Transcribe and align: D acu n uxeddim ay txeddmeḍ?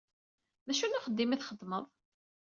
D 0.67 0.69
acu 0.71 0.85
n 0.87 0.97
uxeddim 0.97 1.31
ay 1.33 1.39
txeddmeḍ? 1.39 1.85